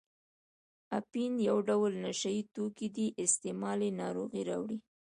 اپین 0.99 1.33
یو 1.49 1.57
ډول 1.69 1.91
نشه 2.05 2.31
یي 2.37 2.43
توکي 2.53 2.87
دي 2.95 3.07
استعمال 3.25 3.79
یې 3.85 3.91
ناروغۍ 4.01 4.41
راوړي. 4.49 4.77